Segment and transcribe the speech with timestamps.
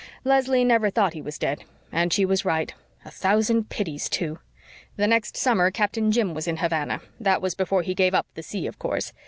[0.23, 2.73] Leslie never thought he was dead and she was right.
[3.05, 4.39] A thousand pities too!
[4.95, 8.41] The next summer Captain Jim was in Havana that was before he gave up the
[8.41, 9.13] sea, of course.